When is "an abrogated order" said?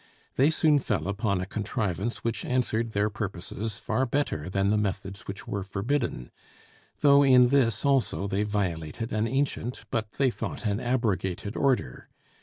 10.65-12.09